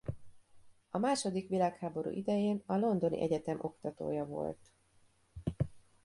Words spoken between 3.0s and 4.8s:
Egyetem oktatója volt.